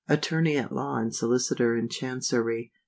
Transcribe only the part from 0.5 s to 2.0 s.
at Law and Solicitor in